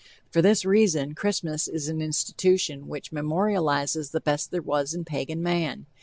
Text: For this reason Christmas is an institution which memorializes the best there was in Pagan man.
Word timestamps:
For 0.31 0.41
this 0.41 0.65
reason 0.65 1.13
Christmas 1.13 1.67
is 1.67 1.87
an 1.87 2.01
institution 2.01 2.87
which 2.87 3.11
memorializes 3.11 4.09
the 4.09 4.19
best 4.19 4.49
there 4.49 4.59
was 4.63 4.95
in 4.95 5.05
Pagan 5.05 5.43
man. 5.43 5.85